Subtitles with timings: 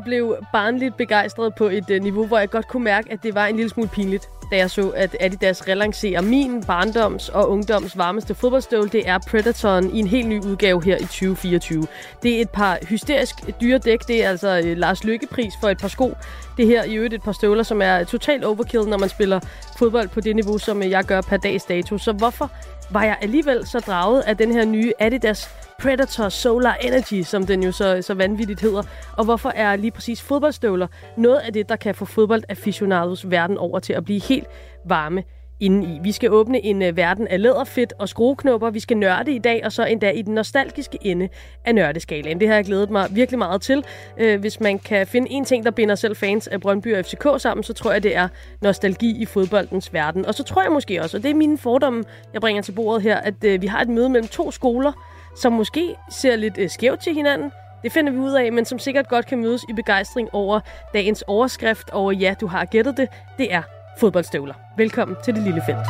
[0.07, 3.47] Blev barnligt begejstret på et øh, niveau, hvor jeg godt kunne mærke, at det var
[3.47, 8.35] en lille smule pinligt da jeg så, at Adidas relancerer min barndoms og ungdoms varmeste
[8.35, 8.89] fodboldstøvle.
[8.89, 11.87] Det er Predatoren i en helt ny udgave her i 2024.
[12.23, 14.09] Det er et par hysterisk dyre dæk.
[14.09, 16.15] Det er altså uh, Lars Lykkepris for et par sko.
[16.57, 19.41] Det her i øvrigt et par støvler, som er totalt overkill, når man spiller
[19.79, 21.99] fodbold på det niveau, som øh, jeg gør per dags dato.
[21.99, 22.51] Så hvorfor
[22.91, 27.63] var jeg alligevel så draget af den her nye Adidas Predator Solar Energy, som den
[27.63, 28.83] jo så, så vanvittigt hedder.
[29.17, 33.79] Og hvorfor er lige præcis fodboldstøvler noget af det, der kan få fodboldaficionados verden over
[33.79, 34.47] til at blive helt
[34.85, 35.23] varme
[35.61, 35.99] indeni.
[36.03, 38.71] Vi skal åbne en uh, verden af læderfedt og skrueknopper.
[38.71, 41.29] Vi skal nørde i dag, og så endda i den nostalgiske ende
[41.65, 42.41] af nørdeskalaen.
[42.41, 43.85] Det har jeg glædet mig virkelig meget til.
[44.21, 47.27] Uh, hvis man kan finde en ting, der binder selv fans af Brøndby og FCK
[47.39, 48.29] sammen, så tror jeg, det er
[48.63, 50.27] nostalgi i fodboldens verden.
[50.27, 53.03] Og så tror jeg måske også, og det er mine fordomme, jeg bringer til bordet
[53.03, 54.93] her, at uh, vi har et møde mellem to skoler,
[55.37, 57.53] som måske ser lidt øh, skævt til hinanden.
[57.83, 60.61] Det finder vi ud af, men som sikkert godt kan mødes i begejstring over
[60.95, 61.91] dagens overskrift.
[61.91, 63.09] over, ja, du har gættet det.
[63.39, 63.63] Det er
[64.01, 64.55] fodboldstøvler.
[64.77, 65.87] Velkommen til det lille felt.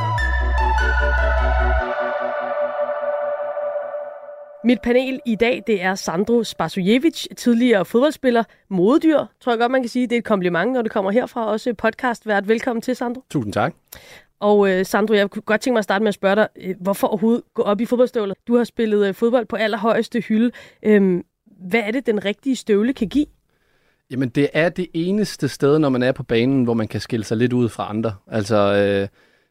[4.65, 9.83] Mit panel i dag, det er Sandro Spasojevic, tidligere fodboldspiller, modedyr, tror jeg godt, man
[9.83, 10.07] kan sige.
[10.07, 11.47] Det er et kompliment, når det kommer herfra.
[11.47, 12.49] Også podcastvært.
[12.49, 13.23] Velkommen til, Sandro.
[13.31, 13.75] Tusind tak.
[14.41, 16.75] Og øh, Sandro, jeg kunne godt tænke mig at starte med at spørge dig, øh,
[16.81, 18.35] hvorfor overhovedet gå op i fodboldstøvler?
[18.49, 20.51] Du har spillet øh, fodbold på allerhøjeste hylde.
[20.83, 21.23] Øh,
[21.69, 23.27] hvad er det, den rigtige støvle kan give?
[24.11, 27.25] Jamen, det er det eneste sted, når man er på banen, hvor man kan skille
[27.25, 28.15] sig lidt ud fra andre.
[28.27, 29.09] Altså, øh,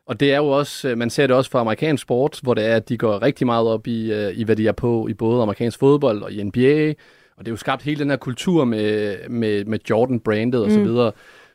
[0.08, 2.66] og det er jo også, øh, man ser det også fra amerikansk sport, hvor det
[2.66, 5.14] er, at de går rigtig meget op i, øh, i hvad de er på i
[5.14, 6.94] både amerikansk fodbold og i NBA.
[7.38, 10.74] Og det er jo skabt hele den her kultur med, med, med Jordan-brandet og mm.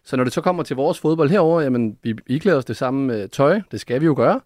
[0.04, 3.16] Så når det så kommer til vores fodbold herover, jamen, vi iklæder os det samme
[3.16, 4.40] øh, tøj, det skal vi jo gøre,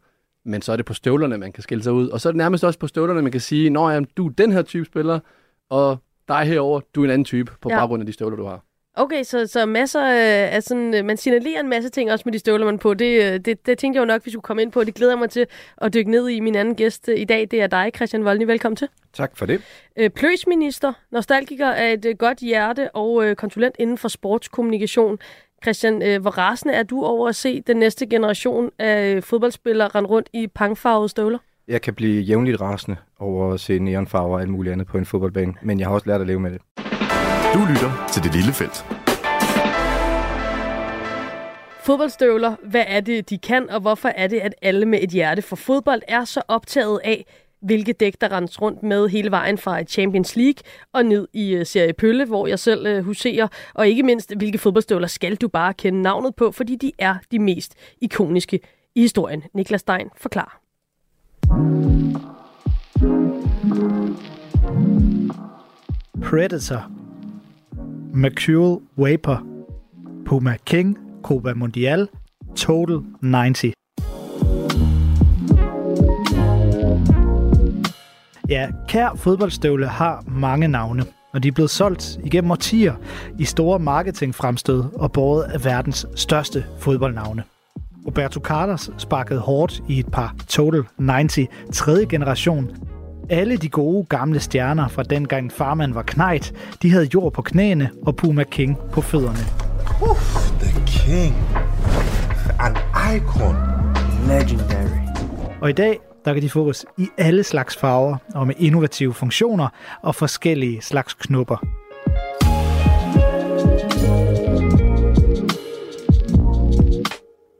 [0.45, 2.09] men så er det på støvlerne, man kan skille sig ud.
[2.09, 4.31] Og så er det nærmest også på støvlerne, man kan sige, når jamen, du er
[4.31, 5.21] den her type spiller,
[5.71, 7.79] og dig herover, du er en anden type på ja.
[7.79, 8.65] baggrund af de støvler, du har.
[8.97, 12.67] Okay, så, så masser af sådan, man signalerer en masse ting også med de støvler,
[12.67, 12.95] man på.
[12.95, 14.85] Det, øh, det, det tænkte jeg jo nok, vi skulle komme ind på.
[14.85, 15.47] Det glæder jeg mig til
[15.77, 16.41] at dykke ned i.
[16.41, 18.45] Min anden gæst øh, i dag, det er dig, Christian Voldny.
[18.45, 18.89] Velkommen til.
[19.13, 19.63] Tak for det.
[19.97, 25.19] Øh, Pløsminister, nostalgiker af et godt hjerte og konsulent inden for sportskommunikation.
[25.65, 30.29] Christian, hvor rasende er du over at se den næste generation af fodboldspillere rende rundt
[30.33, 31.39] i pangfarvede støvler?
[31.69, 35.07] Jeg kan blive jævnligt rasende over at se neonfarver og alt muligt andet på en
[35.07, 36.61] fodboldbane, men jeg har også lært at leve med det.
[37.55, 38.85] Du lytter til Det Lille Felt.
[41.81, 45.43] Fodboldstøvler, hvad er det, de kan, og hvorfor er det, at alle med et hjerte
[45.43, 47.27] for fodbold er så optaget af,
[47.65, 51.67] hvilke dæk, der rendes rundt med hele vejen fra Champions League og ned i uh,
[51.67, 53.49] Serie Pølle, hvor jeg selv uh, huserer.
[53.75, 57.39] Og ikke mindst, hvilke fodboldstøvler skal du bare kende navnet på, fordi de er de
[57.39, 58.61] mest ikoniske
[58.95, 59.43] i historien.
[59.55, 60.61] Niklas Stein forklarer.
[66.23, 66.91] Predator,
[68.15, 69.47] Mercurial Vapor,
[70.25, 72.09] Puma King, Copa Mundial,
[72.57, 73.84] Total 90.
[78.49, 82.95] Ja, kær fodboldstøvle har mange navne, og de er blevet solgt igennem årtier
[83.39, 87.43] i store marketingfremstød og båret af verdens største fodboldnavne.
[88.07, 92.71] Roberto Carlos sparkede hårdt i et par Total 90 tredje generation.
[93.31, 96.53] Alle de gode gamle stjerner fra dengang farmand var knejt,
[96.83, 99.39] de havde jord på knæene og Puma King på fødderne.
[100.03, 100.17] Uh,
[100.61, 101.35] the King.
[102.61, 102.77] An
[103.17, 103.57] icon.
[104.29, 104.99] Legendary.
[105.61, 109.69] Og i dag, der kan de fås i alle slags farver og med innovative funktioner
[110.03, 111.57] og forskellige slags knopper.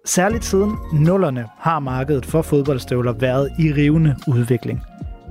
[0.07, 4.83] Særligt siden nullerne har markedet for fodboldstøvler været i rivende udvikling.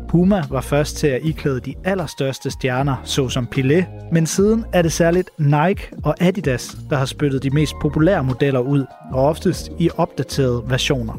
[0.10, 4.92] Puma var først til at iklæde de allerstørste stjerner, såsom Pelé, men siden er det
[4.92, 9.90] særligt Nike og Adidas, der har spyttet de mest populære modeller ud, og oftest i
[9.98, 11.14] opdaterede versioner.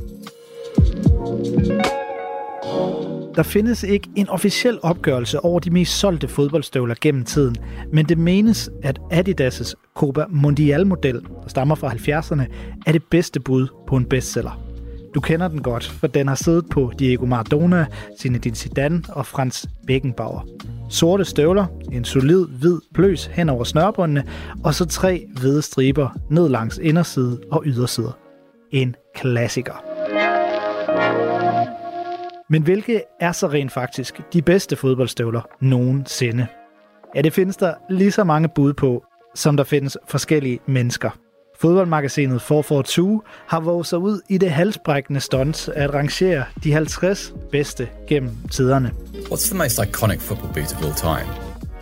[3.36, 7.56] Der findes ikke en officiel opgørelse over de mest solgte fodboldstøvler gennem tiden,
[7.92, 12.42] men det menes, at Adidas' Copa Mundial-model, der stammer fra 70'erne,
[12.86, 14.60] er det bedste bud på en bestseller.
[15.14, 17.86] Du kender den godt, for den har siddet på Diego Maradona,
[18.20, 20.46] Zinedine Zidane og Franz Beckenbauer.
[20.88, 24.24] Sorte støvler, en solid hvid pløs hen over snørbåndene,
[24.64, 28.12] og så tre hvide striber ned langs inderside og yderside.
[28.70, 29.93] En klassiker.
[32.54, 36.46] Men hvilke er så rent faktisk de bedste fodboldstøvler nogensinde?
[37.14, 39.04] Ja, det findes der lige så mange bud på,
[39.34, 41.10] som der findes forskellige mennesker.
[41.60, 47.88] Fodboldmagasinet 442 har våget sig ud i det halsbrækkende stunt at rangere de 50 bedste
[48.08, 48.90] gennem tiderne.
[49.14, 51.32] What's the most iconic football boot of all time?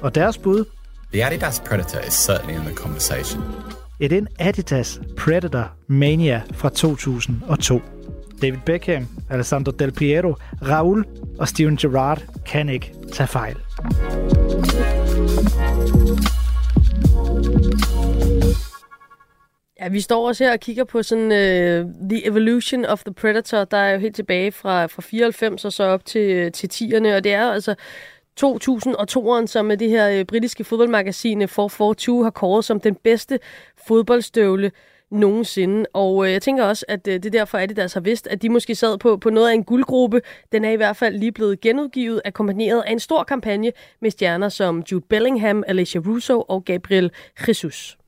[0.01, 0.65] Og deres bud,
[1.13, 3.43] The Adidas Predator is certainly in the conversation.
[4.01, 7.83] er den Adidas Predator Mania fra 2002.
[8.43, 10.35] David Beckham, Alessandro Del Piero,
[10.69, 11.05] Raul
[11.39, 13.57] og Steven Gerrard kan ikke tage fejl.
[19.81, 23.65] Ja, vi står også her og kigger på sådan uh, The Evolution of the Predator,
[23.65, 27.17] der er jo helt tilbage fra, fra 94 og så op til, øh, til 10'erne,
[27.17, 27.75] og det er altså
[28.41, 33.39] 2002'eren, som er det her uh, britiske fodboldmagasin 442 har kåret som den bedste
[33.87, 34.71] fodboldstøvle
[35.13, 35.87] nogensinde.
[35.93, 38.43] Og uh, jeg tænker også, at uh, det er derfor, at der har vidst, at
[38.43, 40.21] de måske sad på, på noget af en guldgruppe.
[40.53, 43.73] Den er i hvert fald lige blevet genudgivet, akkompagneret af en stor kampagne
[44.03, 47.11] med stjerner som Jude Bellingham, Alicia Russo og Gabriel
[47.49, 47.99] Jesus.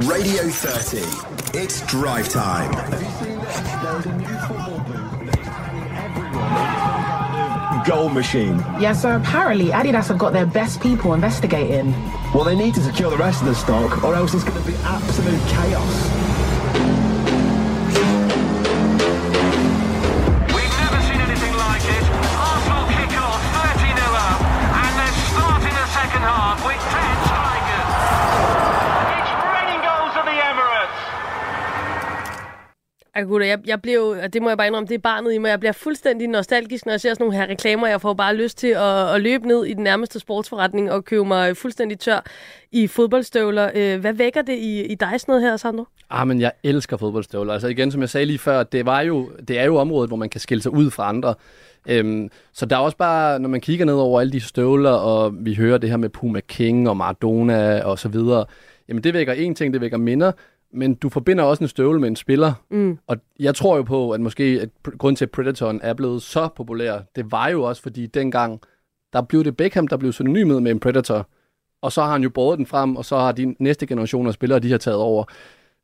[0.00, 1.02] Radio 30.
[1.54, 2.72] It's drive time.
[7.84, 8.58] Goal machine.
[8.80, 11.92] Yeah, so apparently Adidas have got their best people investigating.
[12.34, 14.66] Well, they need to secure the rest of the stock, or else it's going to
[14.66, 16.11] be absolute chaos.
[26.22, 26.64] half.
[26.66, 27.11] We've
[33.14, 35.32] Ej, gutter, jeg, jeg bliver jo, og det må jeg bare indrømme, det er barnet
[35.32, 35.48] i mig.
[35.48, 37.86] Jeg bliver fuldstændig nostalgisk, når jeg ser sådan nogle her reklamer.
[37.86, 41.24] Jeg får bare lyst til at, at løbe ned i den nærmeste sportsforretning og købe
[41.24, 42.24] mig fuldstændig tør
[42.70, 43.70] i fodboldstøvler.
[43.74, 45.84] Øh, hvad vækker det i, i dig sådan noget her, Sandro?
[46.10, 47.52] Ah, men jeg elsker fodboldstøvler.
[47.52, 50.16] Altså igen, som jeg sagde lige før, det, var jo, det er jo området, hvor
[50.16, 51.34] man kan skille sig ud fra andre.
[51.88, 55.34] Øhm, så der er også bare, når man kigger ned over alle de støvler, og
[55.46, 58.44] vi hører det her med Puma King og Maradona og så videre,
[58.88, 60.32] jamen det vækker en ting, det vækker minder,
[60.72, 62.52] men du forbinder også en støvle med en spiller.
[62.70, 62.98] Mm.
[63.06, 66.48] Og jeg tror jo på, at måske at grund til, at Predatoren er blevet så
[66.56, 68.60] populær, det var jo også, fordi dengang,
[69.12, 71.28] der blev det Beckham, der blev synonymet med en Predator.
[71.82, 74.34] Og så har han jo båret den frem, og så har de næste generation af
[74.34, 75.24] spillere, de har taget over.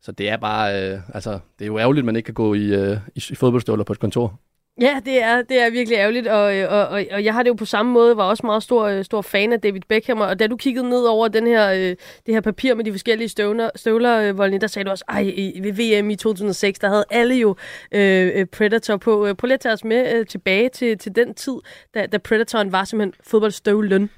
[0.02, 2.54] Så det er bare, øh, altså, det er jo ærgerligt, at man ikke kan gå
[2.54, 4.40] i, øh, i, i fodboldstøvler på et kontor.
[4.80, 7.48] Ja, det er, det er virkelig ærgerligt, og, øh, og, og, og jeg har det
[7.48, 10.38] jo på samme måde, var også meget stor, øh, stor fan af David Beckham, og
[10.38, 11.96] da du kiggede ned over den her, øh,
[12.26, 15.20] det her papir med de forskellige støvler, støvler øh, Volny, der sagde du også, ej,
[15.20, 17.56] i, ved VM i 2006, der havde alle jo
[17.92, 19.28] øh, øh Predator på.
[19.38, 21.54] Prøv lige at tage os med øh, tilbage til, til den tid,
[21.94, 24.10] da, da Predatoren var simpelthen fodboldstøvlen.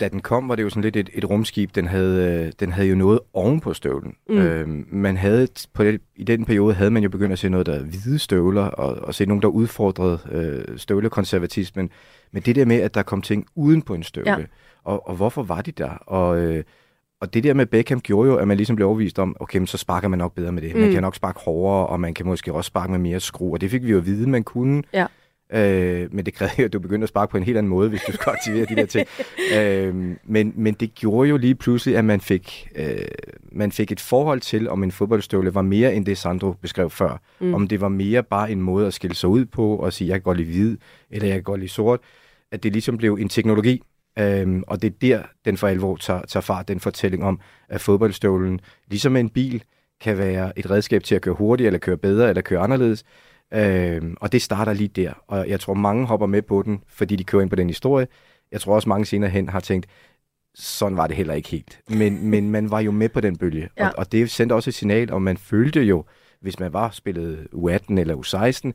[0.00, 1.74] Da den kom, var det jo sådan lidt et, et rumskib.
[1.74, 4.14] Den havde, øh, den havde jo noget oven på støvlen.
[4.28, 4.36] Mm.
[4.38, 7.66] Øhm, man havde, på det, I den periode havde man jo begyndt at se noget,
[7.66, 11.90] der er hvide støvler, og, og se nogen, der udfordrede øh, støvlekonservatismen.
[12.32, 14.36] Men det der med, at der kom ting uden på en støvle, Ja.
[14.84, 15.90] og, og hvorfor var de der?
[15.90, 16.64] Og, øh,
[17.20, 19.66] og det der med Beckham gjorde jo, at man ligesom blev overvist om, okay, men
[19.66, 20.74] så sparker man nok bedre med det.
[20.74, 20.92] Man Mm.
[20.92, 23.52] kan nok sparke hårdere, og man kan måske også sparke med mere skru.
[23.52, 24.82] Og det fik vi jo at vide, man kunne.
[24.92, 25.06] Ja.
[25.52, 28.00] Øh, men det krævede at du begyndte at sparke på en helt anden måde, hvis
[28.06, 29.06] du skulle aktivere de der ting.
[29.56, 29.94] Øh,
[30.24, 32.98] men, men det gjorde jo lige pludselig, at man fik, øh,
[33.52, 37.20] man fik et forhold til, om en fodboldstøvle var mere end det, Sandro beskrev før.
[37.40, 37.54] Mm.
[37.54, 40.14] Om det var mere bare en måde at skille sig ud på, og sige, jeg
[40.14, 40.76] kan godt lide hvid,
[41.10, 42.00] eller jeg kan godt lide sort.
[42.52, 43.82] At det ligesom blev en teknologi.
[44.18, 47.80] Øhm, og det er der, den for alvor tager, tager fart, den fortælling om, at
[47.80, 48.60] fodboldstøvlen,
[48.90, 49.62] ligesom en bil,
[50.00, 53.04] kan være et redskab til at køre hurtigt, eller køre bedre, eller køre anderledes.
[53.54, 55.12] Øhm, og det starter lige der.
[55.26, 58.06] Og jeg tror, mange hopper med på den, fordi de kører ind på den historie.
[58.52, 59.86] Jeg tror også, mange senere hen har tænkt,
[60.54, 61.80] sådan var det heller ikke helt.
[61.88, 63.68] Men, men man var jo med på den bølge.
[63.78, 63.88] Ja.
[63.88, 66.04] Og, og det sendte også et signal, og man følte jo,
[66.40, 68.72] hvis man var spillet U18 eller U16,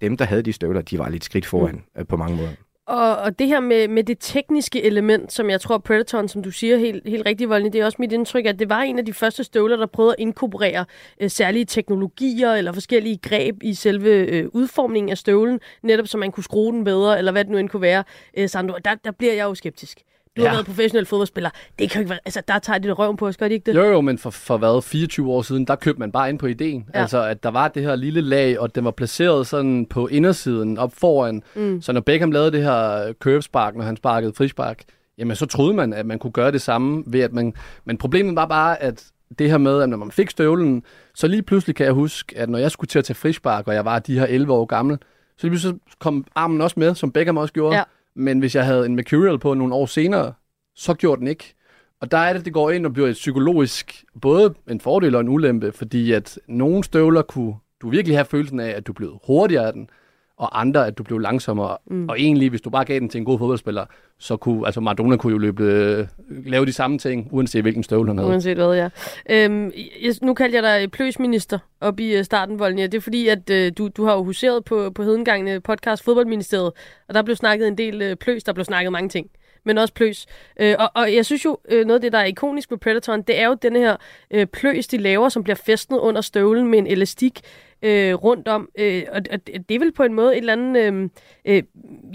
[0.00, 2.06] dem, der havde de støvler, de var lidt skridt foran mm.
[2.06, 2.52] på mange måder.
[2.86, 6.50] Og, og det her med, med det tekniske element, som jeg tror Predatoren, som du
[6.50, 9.04] siger helt, helt rigtigt, Volny, det er også mit indtryk, at det var en af
[9.04, 10.84] de første støvler, der prøvede at inkorporere
[11.20, 16.32] øh, særlige teknologier eller forskellige greb i selve øh, udformningen af støvlen, netop så man
[16.32, 18.04] kunne skrue den bedre, eller hvad det nu end kunne være.
[18.36, 20.02] Øh, Sandro, der, der bliver jeg jo skeptisk.
[20.36, 20.48] Du ja.
[20.48, 21.50] Har været professionel fodboldspiller.
[21.78, 23.54] Det kan jo ikke være, altså der tager de det røven på os, gør de
[23.54, 23.78] ikke det?
[23.78, 26.46] Jo, jo, men for, for hvad, 24 år siden, der købte man bare ind på
[26.46, 26.88] ideen.
[26.94, 27.00] Ja.
[27.00, 30.78] Altså, at der var det her lille lag, og den var placeret sådan på indersiden,
[30.78, 31.42] op foran.
[31.54, 31.82] Mm.
[31.82, 34.82] Så når Beckham lavede det her curvespark, når han sparkede frispark,
[35.18, 37.54] jamen så troede man, at man kunne gøre det samme ved, at man...
[37.84, 39.04] Men problemet var bare, at
[39.38, 40.82] det her med, at når man fik støvlen,
[41.14, 43.74] så lige pludselig kan jeg huske, at når jeg skulle til at tage frispark, og
[43.74, 44.98] jeg var de her 11 år gammel,
[45.38, 47.76] så lige pludselig kom armen også med, som Beckham også gjorde.
[47.76, 47.82] Ja.
[48.16, 50.32] Men hvis jeg havde en Mercurial på nogle år senere,
[50.74, 51.54] så gjorde den ikke.
[52.00, 55.20] Og der er det, det går ind og bliver et psykologisk, både en fordel og
[55.20, 59.20] en ulempe, fordi at nogle støvler kunne du virkelig have følelsen af, at du blev
[59.26, 59.90] hurtigere af den,
[60.36, 61.76] og andre, at du blev langsommere.
[61.86, 62.08] Mm.
[62.08, 63.86] Og egentlig, hvis du bare gav den til en god fodboldspiller,
[64.18, 68.10] så kunne, altså Maradona kunne jo løbe, øh, lave de samme ting, uanset hvilken støvle
[68.10, 68.30] han havde.
[68.30, 68.88] Uanset hvad, ja.
[69.30, 69.72] Øhm,
[70.02, 72.86] jeg, nu kaldte jeg dig pløsminister op i øh, starten, Volnja.
[72.86, 76.72] Det er fordi, at øh, du, du har jo huseret på, på Hedengangene podcast Fodboldministeriet,
[77.08, 79.30] og der blev snakket en del øh, pløs, der blev snakket mange ting
[79.64, 80.26] men også pløs.
[80.60, 83.22] Øh, og, og jeg synes jo, øh, noget af det, der er ikonisk ved Predatoren,
[83.22, 83.96] det er jo den her
[84.30, 87.40] øh, pløs, de laver, som bliver festnet under støvlen med en elastik
[87.82, 88.68] øh, rundt om.
[88.78, 91.08] Øh, og, og det er vel på en måde et eller andet, øh,
[91.44, 91.62] øh,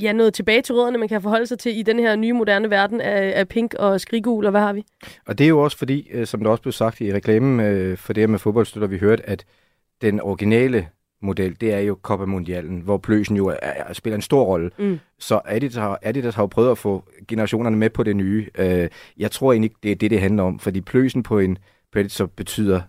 [0.01, 2.69] ja, noget tilbage til rødderne, man kan forholde sig til i den her nye moderne
[2.69, 4.83] verden af, af pink og skrigul, og hvad har vi?
[5.27, 7.97] Og det er jo også fordi, øh, som der også blev sagt i reklamen øh,
[7.97, 9.45] for det her med fodboldstøtter, vi hørte, at
[10.01, 10.87] den originale
[11.21, 14.71] model, det er jo Copa Mundialen, hvor pløsen jo er, er, spiller en stor rolle.
[14.77, 14.99] Mm.
[15.19, 18.47] Så Adidas har, Adidas har jo prøvet at få generationerne med på det nye.
[18.57, 21.57] Øh, jeg tror egentlig det er det, det handler om, fordi pløsen på en
[21.93, 22.81] Predator betyder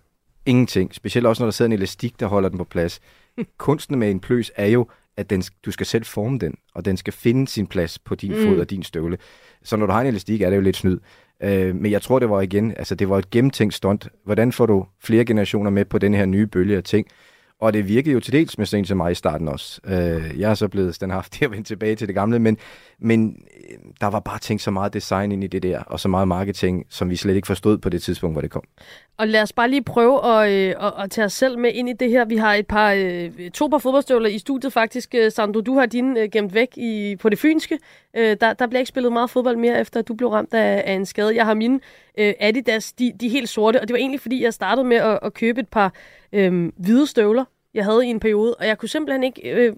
[0.47, 0.95] ingenting.
[0.95, 3.01] Specielt også, når der sidder en elastik, der holder den på plads.
[3.59, 6.97] Kunsten med en pløs er jo, at den, du skal selv forme den, og den
[6.97, 8.47] skal finde sin plads på din mm.
[8.47, 9.19] fod og din støvle.
[9.63, 10.99] Så når du har en elastik, er det jo lidt snyd.
[11.43, 14.09] Øh, men jeg tror, det var igen, altså det var et gennemtænkt stunt.
[14.25, 17.07] Hvordan får du flere generationer med på den her nye bølge af ting?
[17.61, 19.81] Og det virkede jo til dels med sådan en som mig i starten også.
[19.85, 22.59] Øh, jeg er så blevet standhaftig og vendt tilbage til det gamle, men,
[23.01, 26.09] men øh, der var bare tænkt så meget design ind i det der, og så
[26.09, 28.63] meget marketing, som vi slet ikke forstod på det tidspunkt, hvor det kom.
[29.17, 31.89] Og lad os bare lige prøve at, øh, at, at tage os selv med ind
[31.89, 32.25] i det her.
[32.25, 35.15] Vi har et par, øh, to par fodboldstøvler i studiet faktisk.
[35.15, 37.79] Øh, Sandro, du har dine øh, gemt væk i, på det fynske.
[38.17, 40.83] Øh, der, der bliver ikke spillet meget fodbold mere, efter at du blev ramt af,
[40.87, 41.37] af en skade.
[41.37, 41.81] Jeg har mine
[42.19, 44.97] øh, Adidas, de, de er helt sorte, og det var egentlig fordi, jeg startede med
[44.97, 45.93] at, at købe et par
[46.33, 49.73] øh, hvide støvler, jeg havde i en periode, og jeg kunne simpelthen ikke, øh,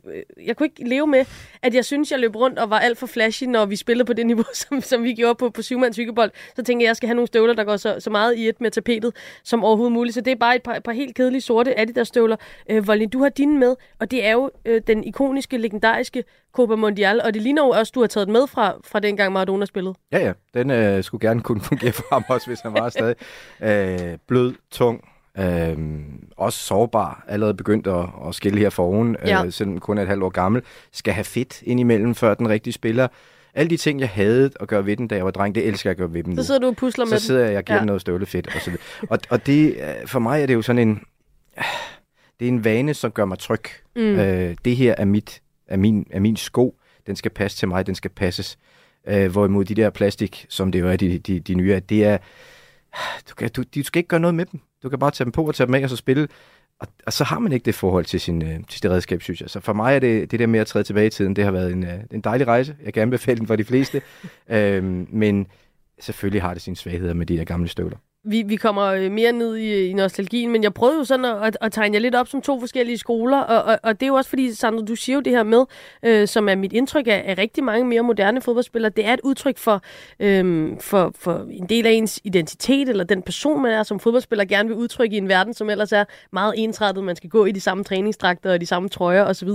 [0.46, 1.25] jeg kunne ikke leve med,
[1.62, 4.12] at jeg synes, jeg løb rundt og var alt for flashy, når vi spillede på
[4.12, 6.30] det niveau, som, som vi gjorde på, på syvmands hykebold.
[6.56, 8.49] Så tænkte jeg, at jeg skal have nogle støvler, der går så, så meget i
[8.49, 10.14] et med tapetet som overhovedet muligt.
[10.14, 12.37] Så det er bare et par, et par helt kedelige sorte Adidas støvler.
[12.70, 16.75] Øh, Volny, du har dine med, og det er jo øh, den ikoniske, legendariske Copa
[16.76, 19.64] Mondial, og det ligner jo også, du har taget den med fra, fra dengang Maradona
[19.64, 19.94] spillede.
[20.12, 20.32] Ja, ja.
[20.54, 23.16] Den øh, skulle gerne kunne fungere for ham også, hvis han var stadig
[23.68, 25.04] øh, blød, tung,
[25.39, 29.45] Øhm, også sårbar, allerede begyndt at, at skille her for oven, ja.
[29.45, 30.62] øh, selvom kun er et halvt år gammel,
[30.93, 33.09] skal have fedt indimellem, før den rigtige spiller.
[33.55, 35.91] Alle de ting, jeg havde at gøre ved den, da jeg var dreng, det elsker
[35.91, 37.65] jeg at gøre ved dem Så sidder du og pusler med Så sidder jeg og
[37.65, 37.85] giver ja.
[37.85, 38.47] noget støvlefedt.
[38.55, 38.71] Og, så
[39.11, 41.03] og, og det, øh, for mig er det jo sådan en,
[42.41, 43.62] det er en vane, som gør mig tryg.
[43.97, 44.03] Mm.
[44.03, 47.87] Øh, det her er, mit, er, min, er min sko, den skal passe til mig,
[47.87, 48.59] den skal passes.
[49.09, 52.19] Øh, hvorimod de der plastik, som det jo er de, de, de nye, det er,
[53.31, 54.61] du, kan, du, du skal ikke gøre noget med dem.
[54.83, 56.29] Du kan bare tage dem på og tage dem af og så spille.
[56.81, 59.41] Og, og så har man ikke det forhold til sin, øh, til sit redskab, synes
[59.41, 59.51] jeg.
[59.51, 61.51] Så for mig er det, det der med at træde tilbage i tiden, det har
[61.51, 62.77] været en, øh, en dejlig rejse.
[62.85, 64.03] Jeg kan anbefale den for de fleste.
[64.49, 65.47] øhm, men
[66.01, 69.33] selvfølgelig har det sine svagheder med de der gamle støvler vi, vi kommer øh, mere
[69.33, 72.29] ned i, i nostalgien, men jeg prøvede jo sådan at, at tegne jer lidt op
[72.29, 75.17] som to forskellige skoler, og, og, og det er jo også fordi, Sandra, du siger
[75.17, 75.64] jo det her med,
[76.02, 79.21] øh, som er mit indtryk af, af rigtig mange mere moderne fodboldspillere, det er et
[79.25, 79.83] udtryk for,
[80.21, 84.45] øh, for, for en del af ens identitet, eller den person, man er som fodboldspiller,
[84.45, 87.05] gerne vil udtrykke i en verden, som ellers er meget ensrettet.
[87.05, 89.49] Man skal gå i de samme træningsdragter og de samme trøjer osv.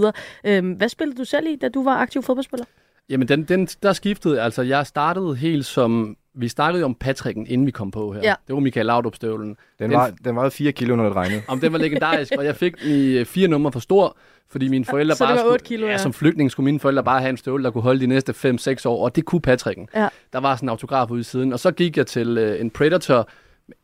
[0.43, 2.65] Øh, hvad spillede du selv i, da du var aktiv fodboldspiller?
[3.09, 7.47] Jamen, den, den, der skiftede, altså jeg startede helt som vi snakkede jo om Patricken,
[7.47, 8.21] inden vi kom på her.
[8.23, 8.33] Ja.
[8.47, 9.57] Det var Michael Laudrup-støvlen.
[9.79, 11.41] Den, var, den var 4 kilo, når det regnede.
[11.47, 14.17] Om den var legendarisk, og jeg fik den i øh, fire numre for stor,
[14.49, 15.91] fordi mine forældre så bare skulle, kilo, ja.
[15.91, 15.97] ja.
[15.97, 18.87] som flygtning skulle mine forældre bare have en støvle, der kunne holde de næste 5-6
[18.87, 19.89] år, og det kunne Patricken.
[19.95, 20.07] Ja.
[20.33, 22.69] Der var sådan en autograf ude i siden, og så gik jeg til uh, en
[22.69, 23.29] Predator,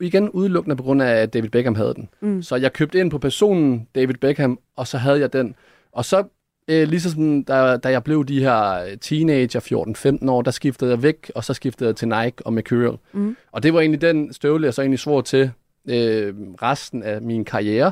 [0.01, 2.09] igen udelukkende på grund af, at David Beckham havde den.
[2.21, 2.41] Mm.
[2.41, 5.55] Så jeg købte ind på personen David Beckham, og så havde jeg den.
[5.91, 6.23] Og så
[6.67, 11.31] øh, ligesom da, da jeg blev de her teenager, 14-15 år, der skiftede jeg væk,
[11.35, 12.97] og så skiftede jeg til Nike og Mercurial.
[13.11, 13.37] Mm.
[13.51, 15.51] Og det var egentlig den støvle, jeg så egentlig svor til
[15.89, 17.91] øh, resten af min karriere.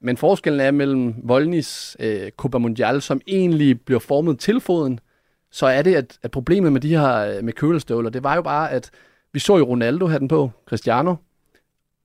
[0.00, 5.00] Men forskellen er mellem Volnis øh, Copa Mundial, som egentlig bliver formet til foden,
[5.52, 8.70] så er det, at, at problemet med de her øh, Mercurial-støvler, det var jo bare,
[8.70, 8.90] at
[9.32, 11.14] vi så jo Ronaldo have den på, Cristiano,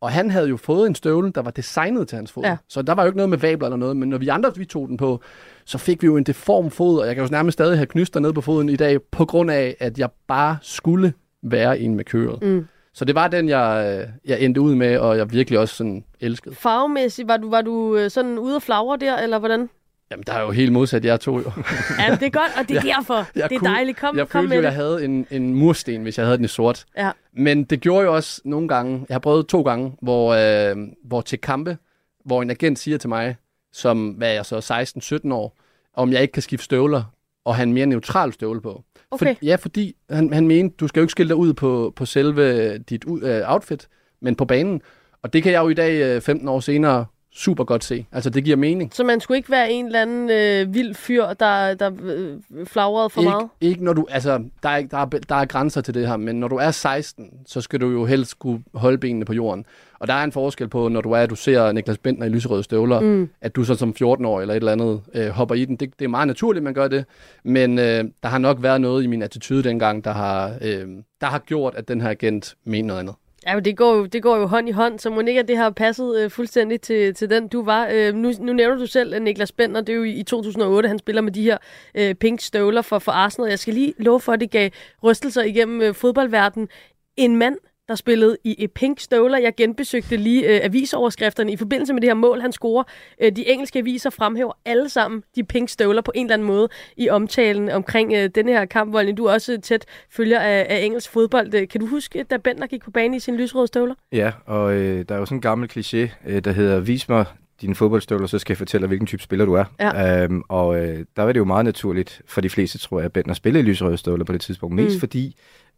[0.01, 2.43] og han havde jo fået en støvle, der var designet til hans fod.
[2.43, 2.57] Ja.
[2.67, 4.65] Så der var jo ikke noget med vabler eller noget, men når vi andre vi
[4.65, 5.21] tog den på,
[5.65, 8.19] så fik vi jo en deform fod, og jeg kan jo nærmest stadig have knyster
[8.19, 12.05] ned på foden i dag, på grund af, at jeg bare skulle være en med
[12.05, 12.43] køret.
[12.43, 12.67] Mm.
[12.93, 16.55] Så det var den, jeg, jeg endte ud med, og jeg virkelig også sådan elskede.
[16.55, 19.69] Farvemæssigt, var du, var du øh, sådan ude og flagre der, eller hvordan?
[20.11, 21.51] Jamen, der er jo helt modsat, jeg to jo.
[21.99, 23.15] ja, det er godt, og det er derfor.
[23.15, 23.97] Jeg, det er kunne, dejligt.
[23.97, 26.47] Kom, jeg kom følte jo, jeg havde en, en mursten, hvis jeg havde den i
[26.47, 26.85] sort.
[26.97, 27.11] Ja.
[27.33, 31.21] Men det gjorde jo også nogle gange, jeg har prøvet to gange, hvor, øh, hvor
[31.21, 31.77] til kampe,
[32.25, 33.35] hvor en agent siger til mig,
[33.73, 35.57] som hvad er jeg så, 16-17 år,
[35.93, 37.03] om jeg ikke kan skifte støvler,
[37.45, 38.83] og have en mere neutral støvle på.
[39.11, 39.35] Okay.
[39.35, 42.05] For, ja, fordi han, han mente, du skal jo ikke skille dig ud på, på
[42.05, 43.87] selve dit uh, outfit,
[44.21, 44.81] men på banen.
[45.21, 48.05] Og det kan jeg jo i dag, 15 år senere, super godt se.
[48.11, 48.91] Altså, det giver mening.
[48.93, 53.09] Så man skulle ikke være en eller anden øh, vild fyr, der, der øh, flagrede
[53.09, 53.49] for ikke, meget?
[53.61, 56.39] Ikke når du, altså, der er, der, er, der er grænser til det her, men
[56.39, 59.65] når du er 16, så skal du jo helst kunne holde benene på jorden.
[59.99, 62.63] Og der er en forskel på, når du er, du ser Niklas Bentner i lyserøde
[62.63, 63.29] støvler, mm.
[63.41, 65.75] at du så som 14-årig eller et eller andet øh, hopper i den.
[65.75, 67.05] Det, det er meget naturligt, man gør det,
[67.43, 70.87] men øh, der har nok været noget i min attitude dengang, der har, øh,
[71.21, 73.15] der har gjort, at den her agent mener noget andet.
[73.47, 75.47] Ja, men det går, jo, det går jo hånd i hånd, så må ikke, at
[75.47, 77.89] det har passet øh, fuldstændig til, til den, du var.
[77.93, 80.99] Øh, nu, nu nævner du selv Niklas Bender, det er jo i, i 2008, han
[80.99, 81.57] spiller med de her
[81.95, 83.49] øh, pink støvler for, for Arsenal.
[83.49, 84.69] Jeg skal lige love for, at det gav
[85.03, 86.69] rystelser igennem øh, fodboldverdenen.
[87.17, 87.57] En mand,
[87.91, 89.37] der spillede i pink støvler.
[89.37, 92.83] Jeg genbesøgte lige øh, avisoverskrifterne i forbindelse med det her mål, han scorer.
[93.21, 96.69] Øh, de engelske aviser fremhæver alle sammen de pink støvler på en eller anden måde
[96.97, 98.93] i omtalen omkring øh, denne her kamp.
[98.93, 101.53] Volny, du er også tæt følger af, af engelsk fodbold.
[101.53, 103.95] Øh, Kan du huske, da Bentner gik på banen i sin lysrøde støvler?
[104.11, 107.25] Ja, og øh, der er jo sådan en gammel kliché, øh, der hedder, vis mig
[107.61, 109.65] dine fodboldstøvler, så skal jeg fortælle dig, hvilken type spiller du er.
[109.79, 110.23] Ja.
[110.23, 113.13] Øhm, og øh, der var det jo meget naturligt for de fleste, tror jeg, at
[113.13, 114.75] Bentner spillede i lyserøde støvler på det tidspunkt.
[114.75, 114.99] Mest Mm.
[114.99, 115.35] fordi,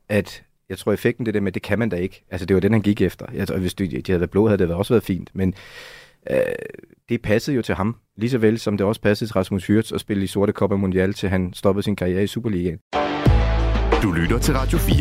[0.10, 2.24] at jeg tror effekten det der med, det kan man da ikke.
[2.32, 3.26] Altså det var den, han gik efter.
[3.34, 5.30] Jeg tror, hvis de, de havde været blå, havde det også været fint.
[5.34, 5.54] Men
[6.32, 6.38] øh,
[7.10, 9.92] det passede jo til ham, lige så vel som det også passede til Rasmus Hyrts
[9.92, 12.80] at spille i sorte Copa Mundial, til han stoppede sin karriere i Superligaen.
[14.04, 14.96] Du lytter til Radio 4.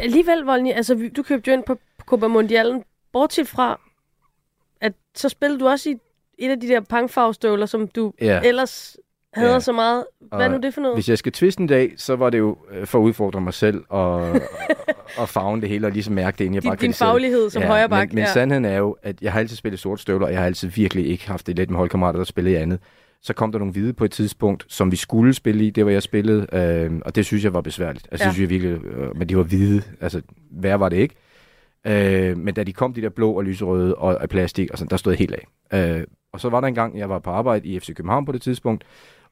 [0.00, 3.80] Alligevel, Volny, altså du købte jo ind på Copa Mundialen, bortset fra,
[4.80, 5.96] at så spillede du også i
[6.38, 8.40] et af de der pangfarvestøvler, som du Ja.
[8.44, 8.96] ellers
[9.34, 9.60] hader Ja.
[9.60, 10.04] så meget.
[10.28, 10.96] Hvad er Og nu det for noget?
[10.96, 13.54] Hvis jeg skal twiste en dag, så var det jo øh, for at udfordre mig
[13.54, 14.20] selv og,
[15.18, 17.62] og farve det hele og ligesom mærke det, inden jeg Din- bare din faglighed som
[17.62, 18.32] højre bak, Men, men ja.
[18.32, 21.06] sandheden er jo, at jeg har altid spillet sorte støvler, og jeg har altid virkelig
[21.06, 22.78] ikke haft det let med holdkammerater, der spillede i andet.
[23.22, 25.90] Så kom der nogle hvide på et tidspunkt, som vi skulle spille i, det var
[25.92, 28.08] jeg spillede, øh, og det synes jeg var besværligt.
[28.12, 28.32] Altså, Ja.
[28.32, 31.14] synes jeg virkelig, øh, men de var hvide, altså værre var det ikke.
[31.86, 34.90] Øh, men da de kom, de der blå og lyserøde og af plastik, og sådan,
[34.90, 35.34] der stod jeg helt
[35.72, 35.98] af.
[35.98, 38.32] Øh, og så var der en gang, jeg var på arbejde i FC København på
[38.32, 38.84] det tidspunkt,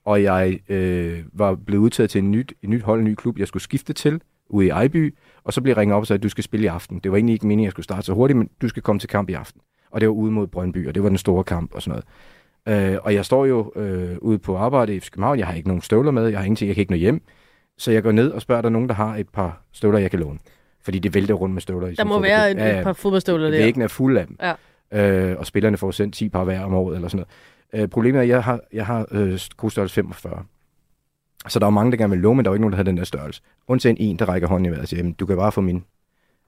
[0.05, 3.39] og jeg øh, var blevet udtaget til en nyt, et nyt hold, en ny klub,
[3.39, 6.19] jeg skulle skifte til ude i Ejby, og så blev jeg ringet op og sagde,
[6.19, 6.99] at du skal spille i aften.
[6.99, 9.01] Det var egentlig ikke meningen, at jeg skulle starte så hurtigt, men du skal komme
[9.01, 9.61] til kamp i aften.
[9.91, 12.03] Og det var ude mod Brøndby, og det var den store kamp og sådan
[12.67, 12.93] noget.
[12.93, 15.83] Øh, og jeg står jo øh, ude på arbejde i København, jeg har ikke nogen
[15.83, 17.23] støvler med, jeg har ingenting, jeg kan ikke nå hjem.
[17.79, 20.11] Så jeg går ned og spørger, er der nogen, der har et par støvler, jeg
[20.11, 20.39] kan låne?
[20.85, 21.89] Fordi det vælter rundt med støvler.
[21.89, 23.59] i Der må en være et, et par fodboldstøvler der.
[23.59, 24.39] Væggen er fuld af dem.
[24.43, 24.53] Ja.
[25.31, 27.29] Øh, og spillerne får sendt 10 par hver om året eller sådan noget.
[27.75, 30.45] Øh, problemet er, at jeg har, jeg har øh, skostørrelse 45.
[31.49, 32.73] Så der er jo mange, der gerne vil låne, men der er jo ikke nogen,
[32.73, 33.43] der har den der størrelse.
[33.69, 35.85] Undtagen en, der rækker hånden i vejret og siger, "Jamen, du kan bare få min.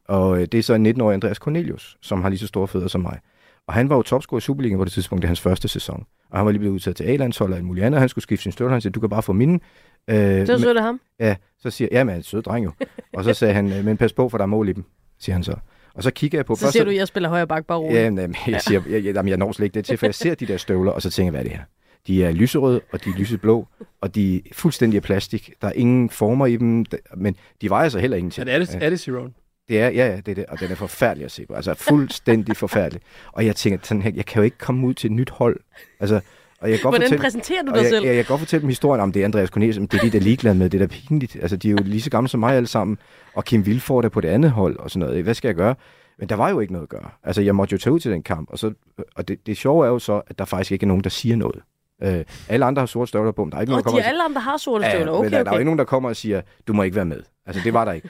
[0.09, 2.89] Og øh, det er så en 19-årig Andreas Cornelius, som har lige så store fødder
[2.89, 3.19] som mig.
[3.67, 6.07] Og han var jo topscorer i Superligaen på det tidspunkt, det er hans første sæson.
[6.31, 8.23] Og han var lige blevet udtaget til A-landshold og alt muligt andet, og han skulle
[8.23, 8.73] skifte sin støvler.
[8.73, 9.61] Han siger, du kan bare få mine.
[10.09, 11.01] Øh, Det var sødt af ham.
[11.21, 12.73] Ja, så siger jeg, ja, men han er en sød dreng jo.
[13.17, 14.85] Og så sagde han, "Øh, men pas på, for der er mål i dem,
[15.19, 15.57] siger han så.
[15.95, 16.55] Og så kigger jeg på...
[16.55, 18.01] Så siger du, at jeg spiller højre bak, bare roligt.
[18.01, 20.15] Ja, men, jeg, siger, jeg, jeg, jamen, jeg når slet ikke det til, for jeg
[20.15, 21.65] ser de der støvler, og så tænker jeg, hvad er det her?
[22.07, 23.69] De er lyserøde, og de er lyseblå,
[24.01, 25.53] og de er fuldstændig af plastik.
[25.63, 28.47] Der er ingen former i dem, men de vejer så heller ingenting.
[28.47, 29.29] Det, er det, er det Zero?
[29.69, 31.55] Det er, ja, ja, det er det, og den er forfærdelig at se på.
[31.55, 33.03] Altså fuldstændig forfærdelig.
[33.33, 35.61] Og jeg tænker, sådan her, jeg kan jo ikke komme ud til et nyt hold.
[36.01, 36.21] Altså,
[36.65, 38.05] og jeg kan godt Hvordan fortælle, præsenterer du dig jeg, selv?
[38.05, 40.11] Jeg, jeg kan godt fortælle dem historien om, det er Andreas Cornelius, det er de,
[40.11, 40.71] der er ligeglade med.
[40.71, 41.37] Det er da pinligt.
[41.43, 42.99] Altså, de er jo lige så gamle som mig alle sammen.
[43.35, 45.25] Og Kim Vilfort er på det andet hold og sådan noget.
[45.25, 45.75] Hvad skal jeg gøre?
[46.19, 47.11] Men der var jo ikke noget at gøre.
[47.25, 48.51] Altså, jeg måtte jo tage ud til den kamp.
[48.51, 48.73] Og, så,
[49.17, 51.37] og det, det sjove er jo så, at der faktisk ikke er nogen, der siger
[51.37, 51.61] noget.
[52.03, 53.93] Øh, alle andre har sorte støvler på, men der er ikke nogen, Og der de
[53.93, 55.13] kommer er alle andre, der har sorte Ja, støvler.
[55.13, 55.59] men Okay, der, der er jo okay.
[55.59, 57.21] ikke nogen, der kommer og siger, du må ikke være med.
[57.47, 58.09] Altså, det var der ikke.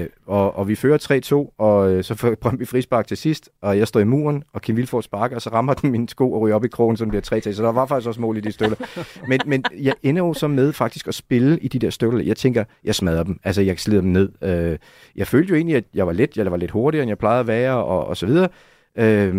[0.00, 3.78] øh, og, og vi fører 3-2, og øh, så får Brøndby frispark til sidst, og
[3.78, 6.40] jeg står i muren, og Kim Vilfort sparker, og så rammer den min sko og
[6.40, 8.52] ryger op i krogen, den bliver 3 Så der var faktisk også mål i de
[8.52, 8.76] støvler.
[9.28, 12.24] men, men jeg ender jo så med faktisk at spille i de der støvler.
[12.24, 13.40] Jeg tænker, jeg smadrer dem.
[13.44, 14.28] Altså, jeg slider dem ned.
[14.42, 14.78] Øh,
[15.16, 17.40] jeg følte jo egentlig, at jeg var let, jeg var lidt hurtigere, end jeg plejede
[17.40, 18.48] at være, og, og så videre.
[18.98, 19.34] Øh,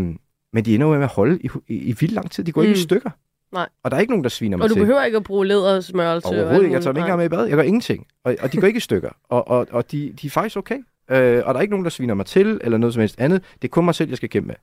[0.54, 2.44] men de ender jo med at holde i, i, i vildt lang tid.
[2.44, 2.68] De går mm.
[2.68, 2.84] ikke i Mm.
[2.84, 3.10] stykker.
[3.54, 3.70] Nej.
[3.84, 4.80] Og der er ikke nogen, der sviner mig Og du til.
[4.80, 6.28] behøver ikke at bruge lædersmørelse.
[6.28, 6.74] og alt Overhovedet ikke.
[6.74, 7.46] Jeg tager dem ikke engang med i bad.
[7.48, 8.08] Jeg gør ingenting.
[8.24, 9.10] Og, og de går ikke i stykker.
[9.30, 10.78] Og, og, og de, de er faktisk okay.
[11.12, 13.44] Øh, og der er ikke nogen, der sviner mig til, eller noget som helst andet.
[13.62, 14.56] Det er kun mig selv, jeg skal kæmpe med.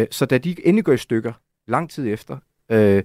[0.00, 1.32] Øh, så da de endelig går i stykker,
[1.68, 2.36] lang tid efter,
[2.72, 3.02] øh,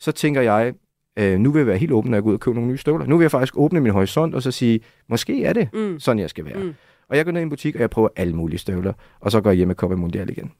[0.00, 0.74] så tænker jeg,
[1.18, 2.78] øh, nu vil jeg være helt åben, når jeg går ud og køber nogle nye
[2.78, 3.06] støvler.
[3.06, 6.00] Nu vil jeg faktisk åbne min horisont, og så sige, måske er det Mm.
[6.00, 6.58] sådan, jeg skal være.
[6.58, 6.74] Mm.
[7.08, 9.40] Og jeg går ned i en butik, og jeg prøver alle mulige støvler, og så
[9.40, 10.52] går jeg hjem med Copa Mundial igen.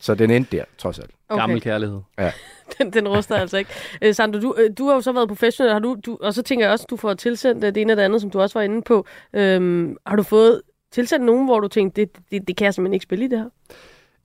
[0.00, 1.10] Så den endte der, trods alt.
[1.28, 1.40] Okay.
[1.40, 2.00] Gammel kærlighed.
[2.18, 2.32] Ja.
[2.78, 3.70] den, den ruster altså ikke.
[4.02, 6.42] Øh, Sandro, du, øh, du har jo så været professionel, har du, du, og så
[6.42, 8.40] tænker jeg også, at du får tilsendt øh, det ene og det andet, som du
[8.40, 9.06] også var inde på.
[9.32, 12.94] Øhm, har du fået tilsendt nogen, hvor du tænkte, det, det, det kan jeg simpelthen
[12.94, 13.48] ikke spille i det her?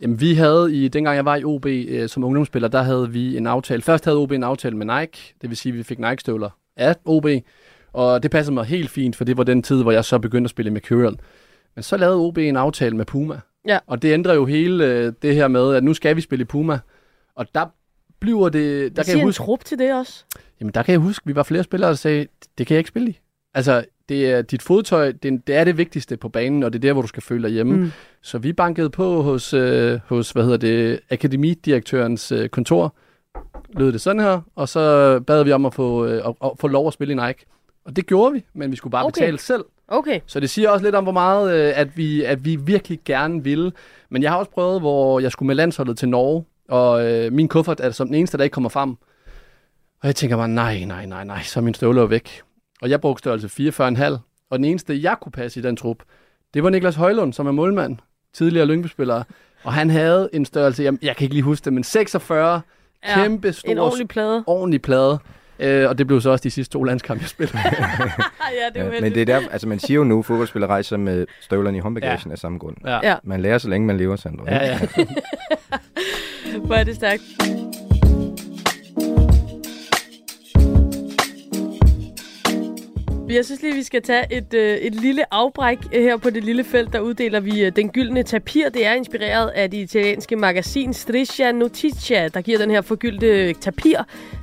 [0.01, 3.37] Jamen, vi havde i, dengang jeg var i OB øh, som ungdomsspiller, der havde vi
[3.37, 3.81] en aftale.
[3.81, 6.95] Først havde OB en aftale med Nike, det vil sige, at vi fik Nike-støvler af
[7.05, 7.25] OB,
[7.93, 10.45] og det passede mig helt fint, for det var den tid, hvor jeg så begyndte
[10.47, 11.19] at spille med Mercurial.
[11.75, 13.79] Men så lavede OB en aftale med Puma, Ja.
[13.87, 16.45] Og det ændrer jo hele øh, det her med, at nu skal vi spille i
[16.45, 16.79] Puma.
[17.35, 17.65] Og der
[18.19, 18.81] bliver det...
[18.81, 20.25] Der Der kan jeg en huske, trup til det også.
[20.59, 22.87] jamen, der kan jeg huske, vi var flere spillere, der sagde, det kan jeg ikke
[22.87, 23.19] spille i.
[23.53, 26.81] Altså, det er dit fodtøj, det, det er det vigtigste på banen, og det er
[26.81, 27.73] der, hvor du skal føle dig hjemme.
[27.73, 27.79] Mm.
[27.81, 27.91] Mm.
[28.21, 32.95] Så vi bankede på hos, øh, hos hvad hedder det, akademidirektørens øh, kontor,
[33.77, 36.67] lød det sådan her, og så bad vi om at få, øh, at, at få
[36.67, 37.45] lov at spille i Nike.
[37.85, 39.11] Og det gjorde vi, men vi skulle bare Okay.
[39.21, 39.65] betale selv.
[39.87, 40.19] Okay.
[40.25, 43.43] Så det siger også lidt om, hvor meget øh, at, vi, at vi virkelig gerne
[43.43, 43.71] ville.
[44.09, 47.47] Men jeg har også prøvet, hvor jeg skulle med landsholdet til Norge, og øh, min
[47.47, 48.89] kuffert er som den eneste, der ikke kommer frem.
[50.01, 52.41] Og jeg tænker bare, nej, nej, nej, nej, så er min støvler væk.
[52.81, 54.17] Og jeg brugte størrelse 44,5.
[54.49, 55.97] Og den eneste, jeg kunne passe i den trup,
[56.53, 57.97] det var Niklas Højlund, som er målmand,
[58.33, 59.23] tidligere Lyngby-spiller.
[59.63, 62.61] Og han havde en størrelse, jeg, jeg kan ikke lige huske det, men 46,
[63.07, 64.43] Ja, kæmpe stor, En ordentlig plade.
[64.47, 65.19] ordentlig plade.
[65.59, 67.57] Øh, og det blev så også de sidste to landskampe, jeg spillede.
[67.67, 67.73] ja,
[68.73, 70.97] det er Ja, men det er der, altså man siger jo nu, at fodboldspillere rejser
[70.97, 72.31] med støvlerne i håndbagagen ja.
[72.31, 72.75] af samme grund.
[72.85, 72.99] Ja.
[73.03, 73.15] Ja.
[73.23, 74.45] Man lærer så længe man lever, Sandro.
[74.47, 74.79] Ja, ja.
[76.65, 77.21] Hvor er det stærkt.
[83.33, 86.43] Jeg synes lige, vi skal tage et, øh, et lille afbræk øh, her på det
[86.43, 86.93] lille felt.
[86.93, 88.69] Der uddeler vi øh, den gyldne tapir.
[88.69, 93.97] Det er inspireret af det italienske magasin Striscia Notizia, der giver den her forgyldte tapir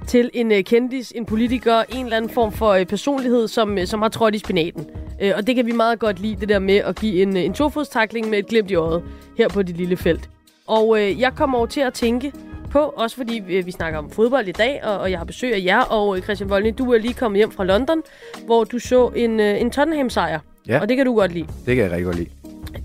[0.06, 3.86] til en øh, kendis, en politiker, en eller anden form for øh, personlighed, som, øh,
[3.86, 4.86] som har trådt i spinaten.
[5.22, 7.44] Øh, og det kan vi meget godt lide, det der med at give en, øh,
[7.44, 9.02] en tofodstakling med et glimt i øjet
[9.38, 10.30] her på det lille felt.
[10.66, 12.32] Og øh, jeg kommer over til at tænke
[12.70, 15.54] på, også fordi vi, vi snakker om fodbold i dag, og, og jeg har besøg
[15.54, 18.02] af jer, og øh, Christian Voldny, du er lige kommet hjem fra London,
[18.46, 20.80] hvor du så en, øh, en Tottenham-sejr, Ja.
[20.80, 21.46] og det kan du godt lide.
[21.66, 22.30] Det kan jeg rigtig godt lide.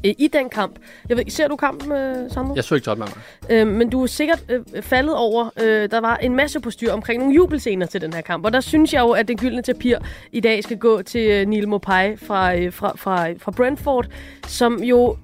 [0.06, 0.76] Øh, I den kamp,
[1.10, 2.56] jeg ved, ser du kampen, øh, Sandro?
[2.56, 3.14] Jeg så ikke Tottenham.
[3.50, 6.92] Øh, men du er sikkert øh, faldet over, øh, der var en masse på styr
[6.92, 8.46] omkring nogle jubelscener til den her kamp.
[8.46, 9.98] Og der synes jeg jo, at den gyldne tapir
[10.32, 14.06] i dag skal gå til øh, Neil Mopai fra, øh, fra, fra, fra Brentford,
[14.48, 15.18] som jo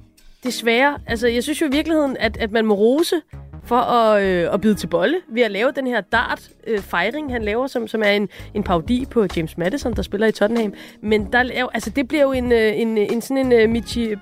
[0.44, 3.16] desværre, altså jeg synes jo i virkeligheden, at, at man må rose
[3.64, 7.68] for at, øh, at bide til bolle ved at lave den her dart-fejring, han laver,
[7.68, 10.74] som, som er en, en parodi på James Madison, der spiller i Tottenham.
[11.02, 14.16] Men der, laver, altså, det bliver jo en, øh, en, en sådan en uh, Michi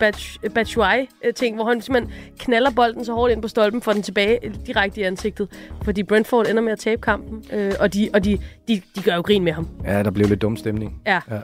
[0.56, 4.54] Batshuayi-ting, hvor han simpelthen knaller bolden så hårdt ind på stolpen, får den tilbage øh,
[4.68, 5.48] direkte i ansigtet.
[5.82, 9.16] Fordi Brentford ender med at tabe kampen, øh, og, de, og de, de, de gør
[9.16, 9.68] jo grin med ham.
[9.86, 11.02] Ja, der blev lidt dum stemning.
[11.06, 11.20] Ja.
[11.32, 11.40] ja.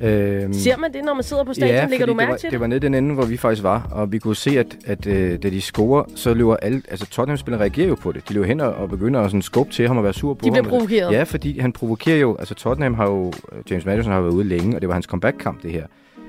[0.00, 1.74] Øhm, Ser man det, når man sidder på stadion?
[1.76, 2.52] ja, Lægger du mærke det var, til det?
[2.52, 5.06] det var nede den ende, hvor vi faktisk var, og vi kunne se, at, at
[5.06, 8.28] øh, da de scorer, så løber alle, altså Tottenham-spillere reagerer jo på det.
[8.28, 10.44] De løber hen og, og begynder at sådan skubbe til ham og være sur på
[10.44, 10.70] De bliver ham.
[10.70, 11.12] provokeret.
[11.12, 13.32] Ja, fordi han provokerer jo, altså Tottenham har jo,
[13.70, 15.86] James Madison har været ude længe, og det var hans comeback-kamp, det her.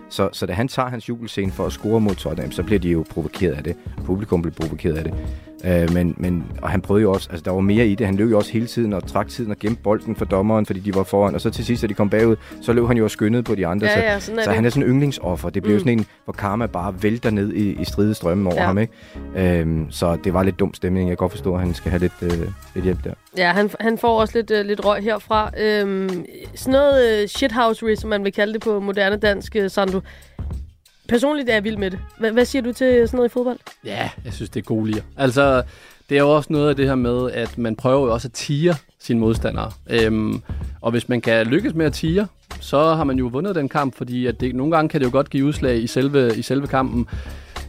[0.10, 2.89] Så, så da han tager hans jubelscene for at score mod Tottenham, så bliver de
[2.89, 3.76] jo provokeret af det.
[4.06, 5.13] Publikum bliver provokeret af det.
[5.65, 8.06] Øh, men, men, og han prøvede jo også, altså der var mere i det.
[8.06, 10.80] Han løb jo også hele tiden og trak tiden og gemte bolden for dommeren, fordi
[10.80, 11.36] de var foran.
[11.36, 13.56] Og så til sidst, da de kom bagud, så løb han jo og skyndede på
[13.56, 13.88] de andre.
[13.88, 14.56] Ja, så ja, sådan er så det.
[14.56, 15.49] han er sådan en yndlingsoffer.
[15.49, 15.80] Det bliver Mm.
[15.80, 18.65] sådan en, hvor karma bare vælter ned i, i stridestrømmen over Ja.
[18.65, 18.78] ham.
[18.78, 18.93] Ikke?
[19.60, 21.10] Øhm, så det var lidt dum stemning.
[21.10, 22.30] Jeg kan godt forstå, at han skal have lidt, øh,
[22.76, 23.13] lidt hjælp der.
[23.38, 25.52] Ja, han, han får også lidt, øh, lidt røg herfra.
[25.62, 29.99] Øhm, sådan noget øh, shithousery, som man vil kalde det på moderne dansk, øh, Sandro.
[31.09, 31.99] Personligt er jeg vild med det.
[32.17, 33.57] H- hvad siger du til sådan noget i fodbold?
[33.85, 35.01] Ja, jeg synes, det er gode lier.
[35.17, 35.63] Altså,
[36.09, 38.31] det er jo også noget af det her med, at man prøver jo også at
[38.31, 39.71] tire sine modstandere.
[39.89, 40.41] Øhm,
[40.81, 42.27] og hvis man kan lykkes med at tire,
[42.59, 45.11] så har man jo vundet den kamp, fordi at det, nogle gange kan det jo
[45.11, 47.07] godt give udslag i selve, i selve kampen.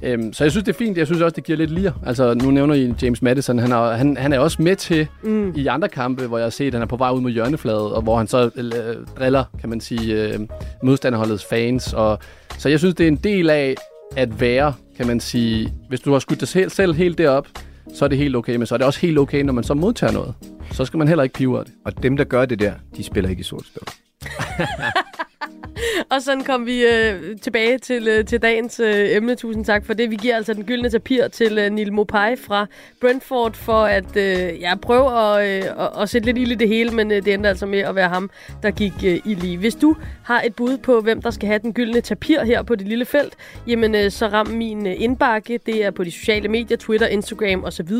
[0.03, 0.99] Øhm, så jeg synes, det er fint.
[0.99, 1.91] Jeg synes også, det giver lidt lir.
[2.07, 3.59] Altså, nu nævner I James Madison.
[3.59, 5.53] Han er, han, han er også med til Mm.
[5.57, 7.93] i andre kampe, hvor jeg har set, at han er på vej ud mod hjørnefladet,
[7.93, 8.73] og hvor han så øh,
[9.19, 10.41] driller, kan man sige, øh,
[10.83, 11.93] modstanderholdets fans.
[11.93, 12.19] Og,
[12.59, 13.75] så jeg synes, det er en del af
[14.17, 17.47] at være, kan man sige, hvis du har skudt dig selv, selv helt derop,
[17.95, 19.75] så er det helt okay, men så er det også helt okay, når man så
[19.75, 20.35] modtager noget.
[20.73, 21.75] Så skal man heller ikke pive af det.
[21.85, 23.83] Og dem, der gør det der, de spiller ikke i sort støv.
[26.11, 29.35] Og sådan kom vi øh, tilbage til, øh, til dagens øh, emne.
[29.35, 30.11] Tusind tak for det.
[30.11, 32.67] Vi giver altså den gyldne tapir til øh, Neil Mopai fra
[33.01, 36.69] Brentford for at øh, ja, prøve at, øh, at, at sætte lidt ild i det
[36.69, 38.31] hele, men øh, det endte altså med at være ham,
[38.63, 39.59] der gik øh, i lige.
[39.59, 42.75] Hvis du har et bud på, hvem der skal have den gyldne tapir her på
[42.75, 43.35] det lille felt,
[43.67, 45.59] jamen øh, så ram min øh, indbakke.
[45.67, 47.91] Det er på de sociale medier, Twitter, Instagram osv.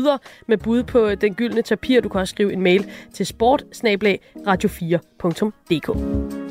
[0.47, 2.01] med bud på øh, den gyldne tapir.
[2.01, 3.63] Du kan også skrive en mail til sport
[4.47, 6.44] radio4.dk.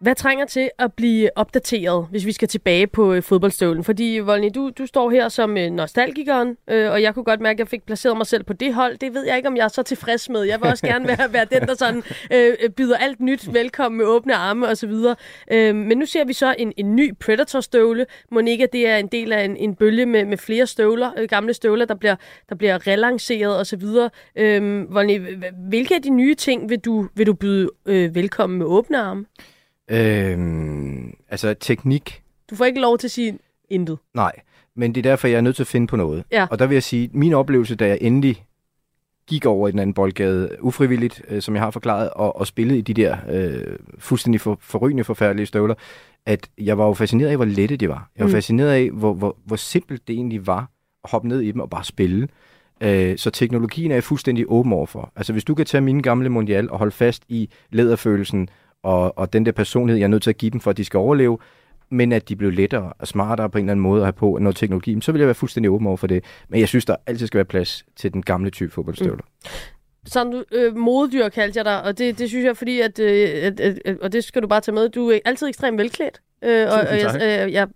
[0.00, 3.84] Hvad trænger til at blive opdateret, hvis vi skal tilbage på øh, fodboldstøvlen?
[3.84, 7.56] Fordi, Volny, du, du står her som øh, nostalgikeren, øh, og jeg kunne godt mærke,
[7.56, 8.98] at jeg fik placeret mig selv på det hold.
[8.98, 10.42] Det ved jeg ikke, om jeg er så tilfreds med.
[10.42, 13.98] Jeg vil også gerne være, være den, der sådan, øh, øh, byder alt nyt velkommen
[13.98, 14.92] med åbne arme osv.
[15.52, 18.06] Øh, men nu ser vi så en, en ny Predator-støvle.
[18.30, 21.54] Monika, det er en del af en, en bølge med, med flere støvler, øh, gamle
[21.54, 22.16] støvler, der bliver,
[22.48, 23.82] der bliver relanceret osv.
[24.36, 25.20] Øh, Volny,
[25.68, 29.24] hvilke af de nye ting vil du, vil du byde øh, velkommen med åbne arme?
[29.90, 33.98] Øhm, altså teknik, Du får ikke lov til at sige intet.
[34.14, 34.32] nej.
[34.76, 36.24] Men det er derfor, jeg er nødt til at finde på noget.
[36.32, 36.46] Ja.
[36.50, 38.44] Og der vil jeg sige, min oplevelse, da jeg endelig
[39.28, 42.78] gik over i den anden boldgade, ufrivilligt, øh, som jeg har forklaret, og, og spillede
[42.78, 45.74] i de der øh, fuldstændig for, forrygende, forfærdelige støvler,
[46.26, 48.10] at jeg var jo fascineret af, hvor lette de var.
[48.16, 48.30] Jeg var Mm.
[48.30, 48.34] mm.
[48.34, 50.70] fascineret af, hvor, hvor, hvor simpelt det egentlig var
[51.04, 52.28] at hoppe ned i dem og bare spille.
[52.80, 55.12] Øh, så teknologien er jeg fuldstændig åben overfor.
[55.16, 58.48] Altså hvis du kan tage mine gamle mondial og holde fast i læderfølelsen
[58.82, 60.84] og, og den der personlighed, jeg er nødt til at give dem, for at de
[60.84, 61.38] skal overleve,
[61.90, 64.38] men at de blev lettere og smartere på en eller anden måde at have på
[64.40, 66.24] noget teknologi, så vil jeg være fuldstændig åben over for det.
[66.48, 69.24] Men jeg synes, der altid skal være plads til den gamle type fodboldstøvler.
[69.44, 69.50] Mm.
[70.06, 73.28] Sådan, du, øh, modedyr kaldte jeg dig, og det, det synes jeg, fordi at, øh,
[73.42, 76.20] at, at, at, og det skal du bare tage med, du er altid ekstremt velklædt.
[76.42, 77.68] Øh, og, og jeg, øh, jeg,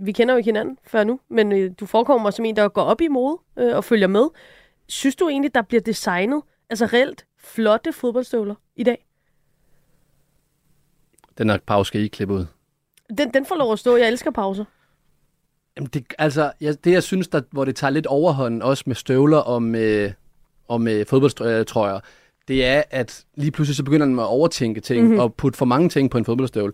[0.00, 2.68] vi kender jo ikke hinanden før nu, men øh, du forekommer mig som en, der
[2.68, 4.24] går op i mode øh, og følger med.
[4.88, 9.06] Synes du egentlig, der bliver designet, altså reelt, flotte fodboldstøvler i dag?
[11.40, 12.46] Den her pause skal I ikke klippe ud.
[13.18, 13.96] Den, den får lov at stå.
[13.96, 14.64] Jeg elsker pauser.
[15.76, 18.94] Jamen det, altså, jeg, det jeg synes, der, hvor det tager lidt overhånd, også med
[18.94, 20.10] støvler og med,
[20.68, 22.00] og med fodboldtrøjer,
[22.48, 25.06] det er, at lige pludselig så begynder man at overtænke ting, Mhm.
[25.08, 25.20] mm-hmm.
[25.20, 26.72] og putte for mange ting på en fodboldstøvle.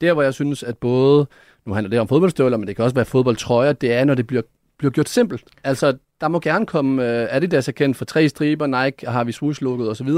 [0.00, 1.26] Der, hvor jeg synes, at både,
[1.66, 4.26] nu handler det om fodboldstøvler, men det kan også være fodboldtrøjer, det er, når det
[4.26, 4.42] bliver,
[4.78, 5.44] bliver gjort simpelt.
[5.64, 9.32] Altså, der må gerne komme uh, Adidas er kendt for tre striber, Nike har vi
[9.32, 10.08] swoosh-lukket osv.,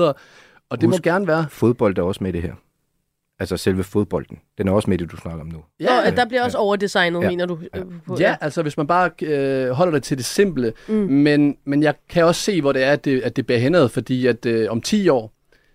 [0.70, 1.46] og det Husk- må gerne være...
[1.50, 2.52] Fodbold er også med det her.
[3.40, 4.38] Altså selve fodbolden.
[4.58, 5.58] Den er også med det, du snakker om nu.
[5.80, 7.30] Ja, og der bliver også overdesignet, Ja.
[7.30, 7.58] mener du?
[7.76, 10.72] øh, På, Ja, altså hvis man bare øh, holder det til det simple.
[10.88, 10.94] Mm.
[10.94, 13.88] Men, men jeg kan også se, hvor det er, at det, at det bærer henad,
[13.88, 15.32] fordi at øh, om 10 år,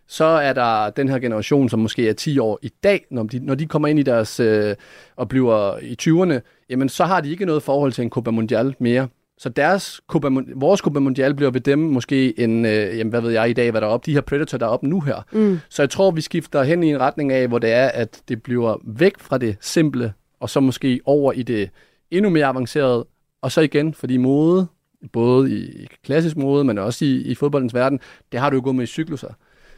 [0.08, 3.40] så er der den her generation, som måske er 10 år i dag, når de,
[3.46, 4.76] når de kommer ind i deres øh,
[5.16, 8.76] og bliver i 20'erne, jamen så har de ikke noget forhold til en Copa Mundial
[8.80, 9.08] mere.
[9.38, 13.32] Så deres Copa, vores Copa Mundial bliver ved dem måske en, øh, jamen hvad ved
[13.32, 15.26] jeg i dag, hvad der er op, de her Predator, der er op nu her.
[15.32, 15.60] Mm.
[15.70, 18.44] Så jeg tror, vi skifter hen i en retning af, hvor det er, at det
[18.44, 21.70] bliver væk fra det simple, og så måske over i det
[22.12, 23.06] endnu mere avancerede,
[23.42, 24.68] og så igen, fordi mode,
[25.14, 28.00] både i klassisk mode, men også i, i fodboldens verden,
[28.32, 29.34] det har du jo gået med i cykluser.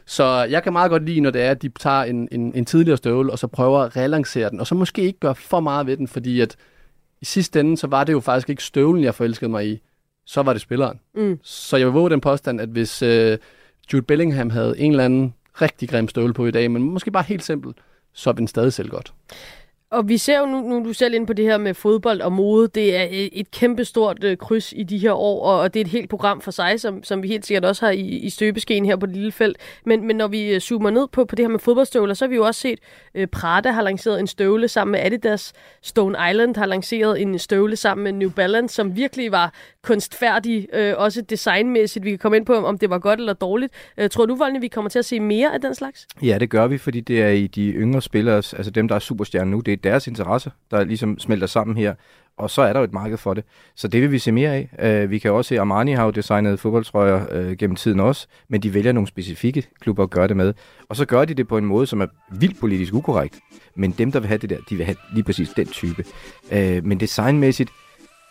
[0.06, 2.64] Så jeg kan meget godt lide, når det er, at de tager en, en, en
[2.64, 5.86] tidligere støvle, og så prøver at relancere den, og så måske ikke gøre for meget
[5.86, 6.56] ved den, fordi at
[7.26, 9.80] sidste ende, så var det jo faktisk ikke støvlen, jeg forelskede mig i,
[10.24, 11.00] så var det spilleren.
[11.14, 11.38] Mm.
[11.42, 13.38] Så jeg vil våge den påstand, at hvis øh,
[13.92, 17.22] Jude Bellingham havde en eller anden rigtig grim støvle på i dag, men måske bare
[17.22, 17.74] helt simpel,
[18.12, 19.12] så vil den stadig sælge godt.
[19.90, 22.20] Og vi ser jo nu, nu er du selv ind på det her med fodbold
[22.20, 22.68] og mode.
[22.68, 25.90] Det er et kæmpestort øh, kryds i de her år, og, og det er et
[25.90, 28.96] helt program for sig, som, som vi helt sikkert også har i, i støbeskeen her
[28.96, 29.56] på det lille felt.
[29.84, 32.28] Men, men når vi øh, zoomer ned på, på det her med fodboldstøvler, så har
[32.28, 32.78] vi jo også set,
[33.14, 35.52] øh, Prada har lanceret en støvle sammen med Adidas.
[35.82, 40.94] Stone Island har lanceret en støvle sammen med New Balance, som virkelig var kunstfærdig, øh,
[40.96, 42.04] også designmæssigt.
[42.04, 43.72] Vi kan komme ind på, om det var godt eller dårligt.
[43.98, 46.06] Øh, tror du, Voldene, vi kommer til at se mere af den slags?
[46.22, 48.98] Ja, det gør vi, fordi det er i de yngre spillere, altså dem, der er
[48.98, 51.94] superstjerner nu, det er deres interesse, der ligesom smelter sammen her,
[52.38, 53.44] og så er der jo et marked for det.
[53.74, 54.68] Så det vil vi se mere af.
[54.78, 58.26] Øh, vi kan også se, at Armani har jo designet fodboldtrøjer øh, gennem tiden også,
[58.48, 60.54] men de vælger nogle specifikke klubber at gøre det med.
[60.88, 63.38] Og så gør de det på en måde, som er vildt politisk ukorrekt.
[63.74, 66.04] Men dem, der vil have det der, de vil have lige præcis den type.
[66.52, 67.70] Øh, men designmæssigt,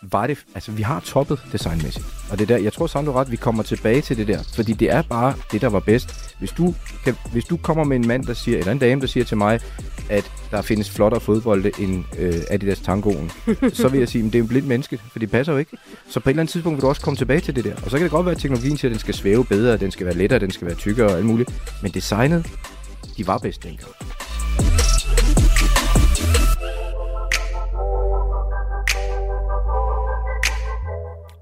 [0.02, 2.06] var det, altså vi har toppet designmæssigt.
[2.30, 4.90] Og det der, jeg tror Sandro ret, vi kommer tilbage til det der, fordi det
[4.90, 6.36] er bare det, der var bedst.
[6.38, 9.06] Hvis du, kan, hvis du kommer med en mand, der siger, eller en dame, der
[9.06, 9.60] siger til mig,
[10.08, 13.30] at der findes flottere fodbolde end øh, Adidas Tangoen,
[13.72, 15.76] så vil jeg sige, at det er en blind menneske, for det passer jo ikke.
[16.08, 17.74] Så på et eller andet tidspunkt vil du også komme tilbage til det der.
[17.74, 19.90] Og så kan det godt være, at teknologien siger, at den skal svæve bedre, den
[19.90, 21.54] skal være lettere, den skal være tykkere og alt muligt.
[21.82, 22.46] Men designet,
[23.16, 23.90] de var bedst dengang.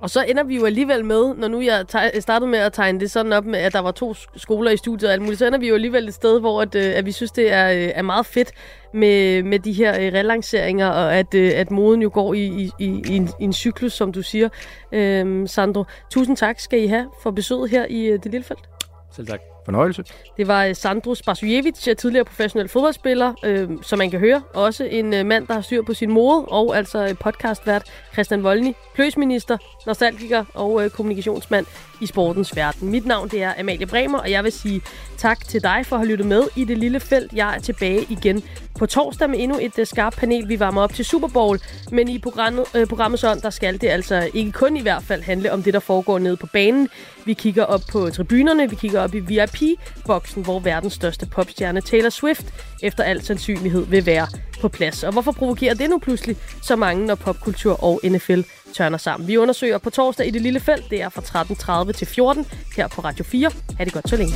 [0.05, 1.85] Og så ender vi jo alligevel med, når nu jeg
[2.21, 5.09] startede med at tegne det sådan op med, at der var to skoler i studiet
[5.09, 7.13] og alt muligt, så ender vi jo alligevel et sted, hvor at, øh, at vi
[7.13, 8.53] synes, det er, øh, er meget fedt
[8.95, 13.03] med, med de her øh, relanceringer, og at, at moden jo går i, i, i,
[13.09, 14.49] i, en, i en cyklus, som du siger.
[14.93, 18.69] Øhm, Sandro, tusind tak skal I have for besøget her i Det Lille Felt.
[19.17, 19.54] Selv tak.
[19.65, 20.05] Fornøjelse.
[20.37, 24.43] Det var øh, Sandro Spasujevic, øh, tidligere professionel fodboldspiller, øh, som man kan høre.
[24.55, 28.43] Også en øh, mand, der har styr på sin mode, og altså øh, podcastvært Christian
[28.43, 31.67] Volny, pløsminister, nostalgiker og øh, kommunikationsmand
[32.01, 32.91] i sportens verden.
[32.91, 34.83] Mit navn det er Amalie Bremer, og jeg vil sige
[35.17, 37.33] tak til dig for at have lyttet med i det lille felt.
[37.33, 38.43] Jeg er tilbage igen
[38.79, 40.49] på torsdag med endnu et øh, skarpt panel.
[40.49, 41.61] Vi varmer op til Super Bowl,
[41.93, 45.23] men i programmet, øh, programmets ånd, der skal det altså ikke kun i hvert fald
[45.23, 46.89] handle om det, der foregår nede på banen.
[47.25, 49.21] Vi kigger op på tribunerne, vi kigger op i
[49.61, 52.47] VIP-boksen, hvor verdens største popstjerne Taylor Swift
[52.83, 54.27] efter al sandsynlighed vil være
[54.61, 55.05] på plads.
[55.05, 58.41] Og hvorfor provokerer det nu pludselig så mange, når popkultur og NFL
[58.75, 59.29] tørner sammen?
[59.29, 60.91] Vi undersøger på torsdag i det lille felt.
[60.91, 63.51] Det er fra 13.30 til 14 her på Radio 4.
[63.79, 64.35] Ha' det godt så længe.